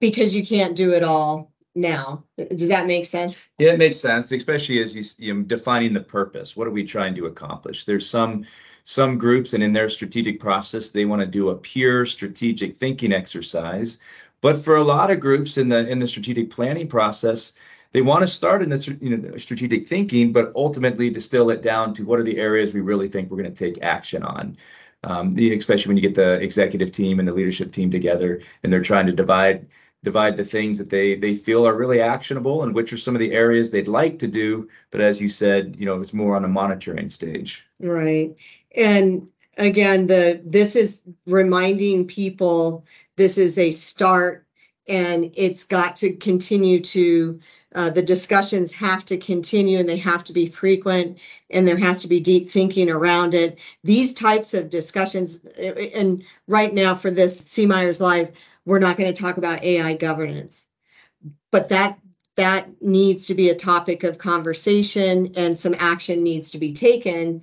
Because 0.00 0.34
you 0.34 0.46
can't 0.46 0.76
do 0.76 0.92
it 0.92 1.02
all 1.02 1.52
now. 1.74 2.24
Does 2.36 2.68
that 2.68 2.86
make 2.86 3.06
sense? 3.06 3.50
Yeah, 3.58 3.72
it 3.72 3.78
makes 3.78 3.98
sense, 3.98 4.32
especially 4.32 4.82
as 4.82 4.96
you, 4.96 5.04
you 5.18 5.34
know, 5.34 5.42
defining 5.42 5.92
the 5.92 6.00
purpose. 6.00 6.56
What 6.56 6.66
are 6.66 6.72
we 6.72 6.84
trying 6.84 7.14
to 7.16 7.26
accomplish? 7.26 7.84
There's 7.84 8.08
some 8.08 8.44
some 8.86 9.18
groups, 9.18 9.52
and 9.52 9.64
in 9.64 9.72
their 9.72 9.88
strategic 9.88 10.38
process, 10.38 10.90
they 10.90 11.04
want 11.04 11.20
to 11.20 11.26
do 11.26 11.48
a 11.50 11.56
pure 11.56 12.06
strategic 12.06 12.76
thinking 12.76 13.12
exercise. 13.12 13.98
But 14.40 14.56
for 14.56 14.76
a 14.76 14.84
lot 14.84 15.10
of 15.10 15.18
groups 15.18 15.58
in 15.58 15.68
the 15.68 15.86
in 15.88 15.98
the 15.98 16.06
strategic 16.06 16.50
planning 16.50 16.86
process, 16.86 17.52
they 17.90 18.00
want 18.00 18.22
to 18.22 18.28
start 18.28 18.62
in 18.62 18.68
the 18.70 18.96
you 19.00 19.16
know, 19.16 19.36
strategic 19.38 19.88
thinking, 19.88 20.32
but 20.32 20.52
ultimately 20.54 21.10
distill 21.10 21.50
it 21.50 21.62
down 21.62 21.94
to 21.94 22.04
what 22.04 22.20
are 22.20 22.22
the 22.22 22.38
areas 22.38 22.72
we 22.72 22.80
really 22.80 23.08
think 23.08 23.28
we're 23.28 23.42
going 23.42 23.52
to 23.52 23.64
take 23.64 23.82
action 23.82 24.22
on. 24.22 24.56
Um, 25.02 25.32
the, 25.32 25.52
especially 25.56 25.90
when 25.90 25.96
you 25.96 26.02
get 26.02 26.14
the 26.14 26.34
executive 26.34 26.92
team 26.92 27.18
and 27.18 27.26
the 27.26 27.32
leadership 27.32 27.72
team 27.72 27.90
together, 27.90 28.40
and 28.62 28.72
they're 28.72 28.82
trying 28.82 29.06
to 29.06 29.12
divide 29.12 29.66
divide 30.04 30.36
the 30.36 30.44
things 30.44 30.78
that 30.78 30.90
they 30.90 31.16
they 31.16 31.34
feel 31.34 31.66
are 31.66 31.74
really 31.74 32.00
actionable 32.00 32.62
and 32.62 32.72
which 32.72 32.92
are 32.92 32.96
some 32.96 33.16
of 33.16 33.18
the 33.18 33.32
areas 33.32 33.72
they'd 33.72 33.88
like 33.88 34.20
to 34.20 34.28
do 34.28 34.68
but 34.92 35.00
as 35.00 35.20
you 35.20 35.28
said 35.28 35.74
you 35.76 35.84
know 35.84 35.98
it's 35.98 36.12
more 36.12 36.36
on 36.36 36.44
a 36.44 36.48
monitoring 36.48 37.08
stage 37.08 37.66
right 37.80 38.36
and 38.76 39.26
again 39.56 40.06
the 40.06 40.40
this 40.44 40.76
is 40.76 41.02
reminding 41.26 42.06
people 42.06 42.84
this 43.16 43.38
is 43.38 43.58
a 43.58 43.70
start 43.70 44.46
and 44.88 45.32
it's 45.34 45.64
got 45.64 45.96
to 45.96 46.12
continue 46.12 46.80
to 46.80 47.40
uh, 47.74 47.90
the 47.90 48.02
discussions 48.02 48.72
have 48.72 49.04
to 49.04 49.18
continue 49.18 49.78
and 49.78 49.88
they 49.88 49.98
have 49.98 50.24
to 50.24 50.32
be 50.32 50.46
frequent 50.46 51.18
and 51.50 51.68
there 51.68 51.76
has 51.76 52.00
to 52.00 52.08
be 52.08 52.20
deep 52.20 52.48
thinking 52.48 52.88
around 52.88 53.34
it. 53.34 53.58
These 53.84 54.14
types 54.14 54.54
of 54.54 54.70
discussions 54.70 55.40
and 55.58 56.22
right 56.46 56.72
now 56.72 56.94
for 56.94 57.10
this 57.10 57.38
c 57.38 57.66
myers 57.66 58.00
live 58.00 58.32
we're 58.64 58.78
not 58.78 58.96
going 58.96 59.12
to 59.12 59.20
talk 59.20 59.36
about 59.36 59.62
ai 59.62 59.94
governance. 59.94 60.68
But 61.50 61.68
that 61.68 61.98
that 62.36 62.82
needs 62.82 63.26
to 63.26 63.34
be 63.34 63.50
a 63.50 63.54
topic 63.54 64.04
of 64.04 64.18
conversation 64.18 65.32
and 65.36 65.56
some 65.56 65.74
action 65.78 66.22
needs 66.22 66.50
to 66.52 66.58
be 66.58 66.72
taken 66.72 67.42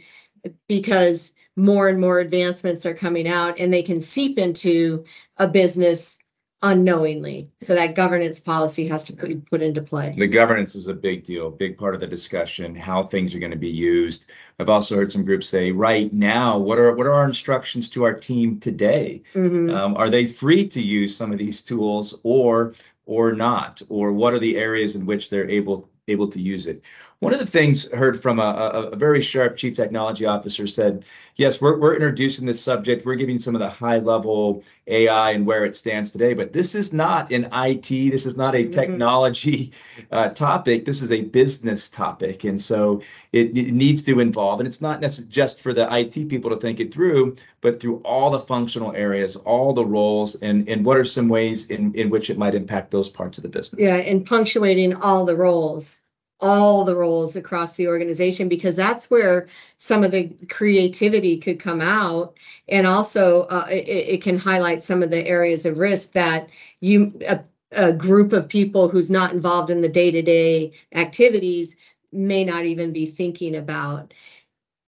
because 0.67 1.33
more 1.55 1.87
and 1.87 1.99
more 1.99 2.19
advancements 2.19 2.85
are 2.85 2.93
coming 2.93 3.27
out 3.27 3.59
and 3.59 3.71
they 3.71 3.83
can 3.83 4.01
seep 4.01 4.37
into 4.37 5.03
a 5.37 5.47
business 5.47 6.17
unknowingly. 6.63 7.49
So 7.59 7.75
that 7.75 7.93
governance 7.93 8.39
policy 8.39 8.87
has 8.87 9.03
to 9.05 9.13
be 9.13 9.35
put 9.35 9.61
into 9.61 9.81
play. 9.81 10.15
The 10.17 10.27
governance 10.27 10.75
is 10.75 10.87
a 10.87 10.93
big 10.93 11.23
deal, 11.25 11.51
big 11.51 11.77
part 11.77 11.93
of 11.93 11.99
the 11.99 12.07
discussion, 12.07 12.73
how 12.73 13.03
things 13.03 13.35
are 13.35 13.39
going 13.39 13.51
to 13.51 13.57
be 13.57 13.69
used. 13.69 14.31
I've 14.59 14.69
also 14.69 14.95
heard 14.95 15.11
some 15.11 15.25
groups 15.25 15.47
say, 15.47 15.71
right 15.71 16.11
now, 16.13 16.57
what 16.57 16.79
are 16.79 16.95
what 16.95 17.05
are 17.05 17.13
our 17.13 17.25
instructions 17.25 17.89
to 17.89 18.03
our 18.05 18.13
team 18.13 18.59
today? 18.59 19.21
Mm-hmm. 19.35 19.75
Um, 19.75 19.95
are 19.97 20.09
they 20.09 20.25
free 20.25 20.65
to 20.69 20.81
use 20.81 21.15
some 21.15 21.33
of 21.33 21.37
these 21.37 21.61
tools 21.61 22.17
or 22.23 22.73
or 23.05 23.33
not? 23.33 23.81
Or 23.89 24.13
what 24.13 24.33
are 24.33 24.39
the 24.39 24.55
areas 24.55 24.95
in 24.95 25.05
which 25.05 25.29
they're 25.29 25.49
able 25.49 25.89
able 26.07 26.27
to 26.27 26.41
use 26.41 26.67
it. 26.67 26.83
One 27.23 27.31
of 27.31 27.39
the 27.39 27.45
things 27.45 27.89
heard 27.91 28.21
from 28.21 28.37
a, 28.37 28.43
a, 28.43 28.81
a, 28.87 28.95
very 28.97 29.21
sharp 29.21 29.55
chief 29.55 29.77
technology 29.77 30.25
officer 30.25 30.67
said, 30.67 31.05
yes, 31.37 31.61
we're, 31.61 31.79
we're 31.79 31.93
introducing 31.93 32.45
this 32.45 32.61
subject. 32.61 33.05
We're 33.05 33.15
giving 33.15 33.39
some 33.39 33.55
of 33.55 33.59
the 33.59 33.69
high 33.69 33.99
level 33.99 34.61
AI 34.87 35.31
and 35.31 35.45
where 35.45 35.63
it 35.63 35.73
stands 35.73 36.11
today, 36.11 36.33
but 36.33 36.51
this 36.51 36.75
is 36.75 36.91
not 36.91 37.31
an 37.31 37.47
IT. 37.53 37.87
This 37.87 38.25
is 38.25 38.35
not 38.35 38.55
a 38.55 38.63
mm-hmm. 38.63 38.71
technology 38.71 39.71
uh, 40.11 40.29
topic. 40.29 40.83
This 40.83 41.01
is 41.01 41.13
a 41.13 41.21
business 41.21 41.87
topic. 41.87 42.43
And 42.43 42.59
so 42.59 43.01
it, 43.31 43.57
it 43.57 43.71
needs 43.71 44.01
to 44.01 44.19
involve, 44.19 44.59
and 44.59 44.67
it's 44.67 44.81
not 44.81 44.99
necessarily 44.99 45.31
just 45.31 45.61
for 45.61 45.73
the 45.73 45.87
IT 45.95 46.27
people 46.27 46.49
to 46.49 46.57
think 46.57 46.81
it 46.81 46.93
through, 46.93 47.37
but 47.61 47.79
through 47.79 47.99
all 47.99 48.31
the 48.31 48.41
functional 48.41 48.93
areas, 48.97 49.37
all 49.37 49.71
the 49.71 49.85
roles, 49.85 50.35
and, 50.41 50.67
and 50.67 50.85
what 50.85 50.97
are 50.97 51.05
some 51.05 51.29
ways 51.29 51.67
in, 51.67 51.93
in 51.95 52.09
which 52.09 52.29
it 52.29 52.37
might 52.37 52.53
impact 52.53 52.91
those 52.91 53.09
parts 53.09 53.37
of 53.37 53.43
the 53.43 53.49
business. 53.49 53.81
Yeah, 53.81 53.95
and 53.95 54.25
punctuating 54.25 54.95
all 54.95 55.23
the 55.23 55.37
roles 55.37 56.02
all 56.43 56.83
the 56.83 56.95
roles 56.95 57.37
across 57.37 57.75
the 57.77 57.87
organization 57.87 58.49
because 58.49 58.75
that's 58.75 59.09
where 59.09 59.47
some 59.77 60.03
of 60.03 60.11
the 60.11 60.29
creativity 60.49 61.37
could 61.37 61.57
come 61.57 61.79
out. 61.79 62.37
And 62.67 62.85
also 62.85 63.43
uh, 63.43 63.65
it, 63.71 63.87
it, 63.87 64.21
can 64.21 64.37
highlight 64.37 64.83
some 64.83 65.01
of 65.01 65.09
the 65.09 65.25
areas 65.25 65.65
of 65.65 65.77
risk 65.77 66.11
that 66.11 66.49
you 66.81 67.13
a, 67.27 67.39
a 67.71 67.93
group 67.93 68.33
of 68.33 68.49
people 68.49 68.89
who's 68.89 69.09
not 69.09 69.31
involved 69.31 69.69
in 69.69 69.79
the 69.79 69.87
day-to-day 69.87 70.73
activities 70.93 71.77
may 72.11 72.43
not 72.43 72.65
even 72.65 72.91
be 72.91 73.05
thinking 73.05 73.55
about. 73.55 74.13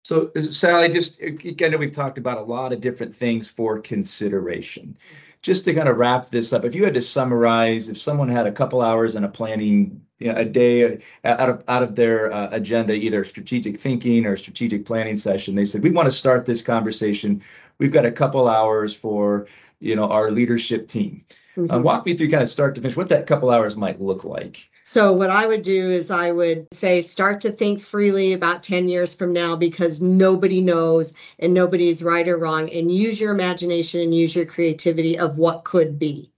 So 0.02 0.30
sally 0.34 0.88
just 0.88 1.20
know 1.20 1.78
we've 1.78 1.92
talked 1.92 2.18
about 2.18 2.38
a 2.38 2.42
lot 2.42 2.72
of 2.72 2.80
different 2.80 3.14
things 3.14 3.48
for 3.48 3.80
consideration 3.80 4.96
just 5.44 5.64
to 5.66 5.74
kind 5.74 5.88
of 5.88 5.98
wrap 5.98 6.30
this 6.30 6.52
up 6.52 6.64
if 6.64 6.74
you 6.74 6.82
had 6.82 6.94
to 6.94 7.00
summarize 7.00 7.88
if 7.90 7.98
someone 7.98 8.28
had 8.28 8.46
a 8.46 8.52
couple 8.52 8.80
hours 8.80 9.14
in 9.14 9.24
a 9.24 9.28
planning 9.28 10.00
you 10.18 10.32
know, 10.32 10.38
a 10.38 10.44
day 10.44 11.02
out 11.24 11.48
of 11.50 11.62
out 11.68 11.82
of 11.82 11.96
their 11.96 12.32
uh, 12.32 12.48
agenda, 12.50 12.94
either 12.94 13.24
strategic 13.24 13.78
thinking 13.78 14.24
or 14.26 14.36
strategic 14.36 14.86
planning 14.86 15.16
session. 15.16 15.54
They 15.54 15.64
said, 15.64 15.82
"We 15.82 15.90
want 15.90 16.06
to 16.06 16.12
start 16.12 16.46
this 16.46 16.62
conversation. 16.62 17.42
We've 17.78 17.92
got 17.92 18.06
a 18.06 18.12
couple 18.12 18.48
hours 18.48 18.94
for 18.94 19.46
you 19.80 19.96
know 19.96 20.08
our 20.10 20.30
leadership 20.30 20.88
team." 20.88 21.24
Uh, 21.56 21.60
mm-hmm. 21.60 21.70
Uh, 21.70 21.78
walk 21.78 22.06
me 22.06 22.16
through 22.16 22.30
kind 22.30 22.42
of 22.42 22.48
start 22.48 22.74
to 22.74 22.80
finish 22.80 22.96
what 22.96 23.08
that 23.08 23.26
couple 23.26 23.50
hours 23.50 23.76
might 23.76 24.00
look 24.00 24.24
like. 24.24 24.68
So 24.82 25.12
what 25.12 25.30
I 25.30 25.46
would 25.46 25.62
do 25.62 25.90
is 25.90 26.10
I 26.10 26.30
would 26.30 26.66
say 26.72 27.00
start 27.00 27.40
to 27.42 27.50
think 27.50 27.80
freely 27.80 28.32
about 28.32 28.62
10 28.62 28.88
years 28.88 29.14
from 29.14 29.32
now 29.32 29.56
because 29.56 30.02
nobody 30.02 30.60
knows 30.60 31.14
and 31.38 31.54
nobody's 31.54 32.02
right 32.02 32.28
or 32.28 32.36
wrong 32.36 32.68
and 32.70 32.94
use 32.94 33.20
your 33.20 33.32
imagination 33.32 34.00
and 34.00 34.14
use 34.14 34.34
your 34.34 34.46
creativity 34.46 35.18
of 35.18 35.38
what 35.38 35.64
could 35.64 35.98
be. 35.98 36.30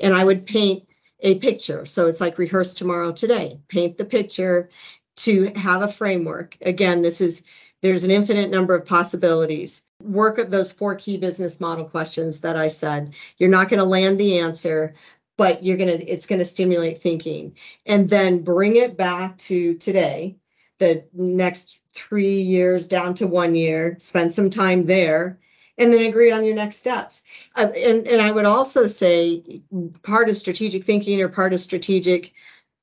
And 0.00 0.14
I 0.14 0.24
would 0.24 0.46
paint 0.46 0.88
a 1.20 1.36
picture. 1.36 1.86
So 1.86 2.06
it's 2.06 2.20
like 2.20 2.38
rehearse 2.38 2.74
tomorrow 2.74 3.12
today, 3.12 3.60
paint 3.68 3.96
the 3.96 4.04
picture 4.04 4.68
to 5.16 5.52
have 5.56 5.82
a 5.82 5.88
framework. 5.88 6.56
Again, 6.62 7.02
this 7.02 7.20
is 7.20 7.44
there's 7.84 8.02
an 8.02 8.10
infinite 8.10 8.48
number 8.48 8.74
of 8.74 8.86
possibilities. 8.86 9.82
Work 10.02 10.38
at 10.38 10.50
those 10.50 10.72
four 10.72 10.94
key 10.94 11.18
business 11.18 11.60
model 11.60 11.84
questions 11.84 12.40
that 12.40 12.56
I 12.56 12.66
said. 12.66 13.12
You're 13.36 13.50
not 13.50 13.68
going 13.68 13.78
to 13.78 13.84
land 13.84 14.18
the 14.18 14.38
answer, 14.38 14.94
but 15.36 15.62
you're 15.62 15.76
going 15.76 15.98
to 15.98 16.04
it's 16.06 16.24
going 16.24 16.38
to 16.38 16.46
stimulate 16.46 16.98
thinking 16.98 17.54
and 17.84 18.08
then 18.08 18.38
bring 18.38 18.76
it 18.76 18.96
back 18.96 19.36
to 19.36 19.74
today, 19.74 20.34
the 20.78 21.04
next 21.12 21.80
3 21.92 22.40
years 22.40 22.88
down 22.88 23.12
to 23.16 23.26
1 23.26 23.54
year, 23.54 23.96
spend 24.00 24.32
some 24.32 24.48
time 24.48 24.86
there 24.86 25.38
and 25.76 25.92
then 25.92 26.06
agree 26.06 26.32
on 26.32 26.42
your 26.42 26.54
next 26.54 26.78
steps. 26.78 27.22
Uh, 27.54 27.68
and, 27.76 28.08
and 28.08 28.22
I 28.22 28.32
would 28.32 28.46
also 28.46 28.86
say 28.86 29.60
part 30.02 30.30
of 30.30 30.36
strategic 30.36 30.84
thinking 30.84 31.20
or 31.20 31.28
part 31.28 31.52
of 31.52 31.60
strategic 31.60 32.32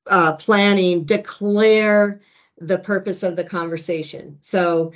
uh, 0.06 0.34
planning, 0.34 1.02
declare 1.02 2.20
the 2.58 2.78
purpose 2.78 3.22
of 3.22 3.36
the 3.36 3.44
conversation. 3.44 4.36
So 4.40 4.92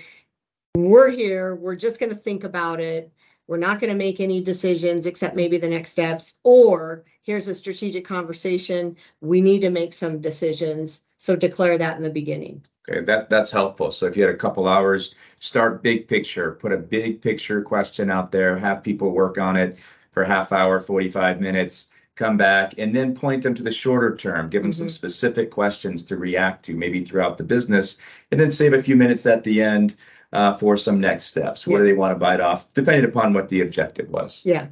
we're 0.75 1.11
here, 1.11 1.57
we're 1.57 1.77
just 1.77 1.99
going 1.99 2.11
to 2.11 2.17
think 2.17 2.45
about 2.45 2.81
it. 2.81 3.13
we're 3.47 3.57
not 3.57 3.81
going 3.81 3.93
to 3.93 3.99
make 3.99 4.21
any 4.21 4.41
decisions 4.41 5.07
except 5.07 5.37
maybe 5.37 5.57
the 5.57 5.69
next 5.69 5.91
steps, 5.91 6.39
or 6.43 7.05
here's 7.23 7.49
a 7.49 7.55
strategic 7.55 8.05
conversation. 8.07 8.97
We 9.21 9.41
need 9.41 9.61
to 9.61 9.71
make 9.71 9.93
some 9.93 10.21
decisions. 10.21 11.05
So 11.19 11.37
declare 11.37 11.79
that 11.79 11.97
in 11.97 12.03
the 12.03 12.11
beginning. 12.11 12.65
Okay, 12.89 13.01
that 13.05 13.31
that's 13.31 13.51
helpful. 13.51 13.91
So 13.91 14.07
if 14.07 14.17
you 14.17 14.23
had 14.23 14.35
a 14.35 14.39
couple 14.39 14.69
hours, 14.69 15.15
start 15.41 15.83
big 15.83 16.07
picture, 16.07 16.53
put 16.53 16.73
a 16.73 16.77
big 16.77 17.21
picture 17.21 17.63
question 17.63 18.11
out 18.11 18.31
there, 18.31 18.57
have 18.57 18.83
people 18.83 19.11
work 19.11 19.39
on 19.39 19.57
it 19.57 19.79
for 20.13 20.25
half 20.25 20.53
hour, 20.53 20.79
45 20.79 21.41
minutes, 21.41 21.89
come 22.17 22.37
back, 22.37 22.75
and 22.79 22.95
then 22.95 23.15
point 23.15 23.43
them 23.43 23.55
to 23.55 23.63
the 23.63 23.71
shorter 23.71 24.17
term, 24.17 24.49
give 24.49 24.63
them 24.63 24.73
some 24.73 24.89
Mhm. 24.89 24.91
specific 24.91 25.51
questions 25.51 26.05
to 26.07 26.17
react 26.17 26.65
to 26.65 26.75
maybe 26.75 27.05
throughout 27.05 27.39
the 27.39 27.45
business, 27.45 27.99
and 28.31 28.41
then 28.41 28.51
save 28.51 28.73
a 28.73 28.83
few 28.83 28.97
minutes 28.97 29.27
at 29.27 29.45
the 29.45 29.63
end 29.63 29.95
uh, 30.33 30.53
for 30.55 30.77
some 30.77 31.01
next 31.01 31.25
steps. 31.25 31.67
What 31.67 31.79
do 31.79 31.85
they 31.85 31.93
want 31.93 32.15
to 32.15 32.19
bite 32.19 32.41
off, 32.41 32.73
depending 32.75 33.05
upon 33.05 33.33
what 33.33 33.49
the 33.49 33.61
objective 33.61 34.11
was. 34.11 34.43
Yeah. 34.45 34.67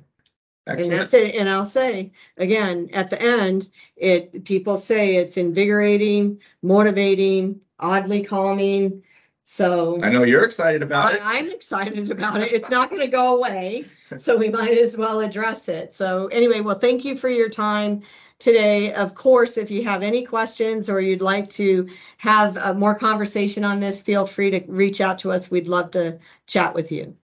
And 0.66 0.90
that's 0.90 1.14
it. 1.14 1.34
And 1.36 1.48
I'll 1.48 1.64
say 1.64 2.10
again, 2.38 2.88
at 2.92 3.08
the 3.08 3.22
end, 3.22 3.68
it 3.96 4.44
people 4.44 4.76
say 4.78 5.16
it's 5.16 5.36
invigorating, 5.36 6.38
motivating, 6.62 7.60
oddly 7.78 8.22
calming. 8.22 9.02
So 9.46 10.02
I 10.02 10.08
know 10.08 10.22
you're 10.22 10.44
excited 10.44 10.82
about 10.82 11.12
I, 11.12 11.16
it. 11.16 11.20
I'm 11.22 11.50
excited 11.50 12.10
about 12.10 12.40
it. 12.40 12.50
It's 12.52 12.70
not 12.70 12.88
going 12.88 13.02
to 13.02 13.08
go 13.08 13.36
away. 13.36 13.84
So 14.16 14.36
we 14.36 14.48
might 14.48 14.78
as 14.78 14.96
well 14.96 15.20
address 15.20 15.68
it. 15.68 15.92
So, 15.92 16.28
anyway, 16.28 16.60
well, 16.60 16.78
thank 16.78 17.04
you 17.04 17.14
for 17.14 17.28
your 17.28 17.50
time 17.50 18.02
today. 18.38 18.94
Of 18.94 19.14
course, 19.14 19.58
if 19.58 19.70
you 19.70 19.84
have 19.84 20.02
any 20.02 20.24
questions 20.24 20.88
or 20.88 21.00
you'd 21.00 21.20
like 21.20 21.50
to 21.50 21.88
have 22.16 22.56
uh, 22.56 22.72
more 22.72 22.94
conversation 22.94 23.64
on 23.64 23.80
this, 23.80 24.02
feel 24.02 24.24
free 24.24 24.50
to 24.50 24.64
reach 24.66 25.02
out 25.02 25.18
to 25.18 25.32
us. 25.32 25.50
We'd 25.50 25.68
love 25.68 25.90
to 25.92 26.18
chat 26.46 26.74
with 26.74 26.90
you. 26.90 27.14